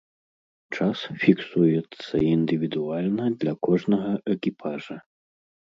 Час 0.77 0.97
фіксуецца 1.23 2.15
індывідуальна 2.33 3.29
для 3.45 3.53
кожнага 3.71 4.11
экіпажа. 4.39 5.01